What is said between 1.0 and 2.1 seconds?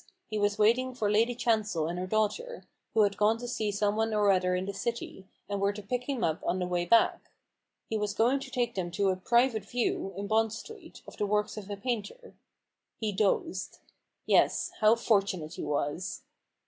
Lady Chancel and her